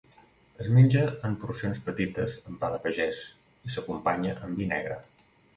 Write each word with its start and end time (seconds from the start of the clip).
Es 0.63 0.69
menja 0.77 1.03
en 1.29 1.35
porcions 1.43 1.83
petites 1.91 2.39
amb 2.53 2.59
pa 2.63 2.71
de 2.77 2.81
pagès, 2.87 3.23
i 3.71 3.75
s'acompanya 3.77 4.37
amb 4.49 4.63
vi 4.63 4.73
negre. 4.77 4.99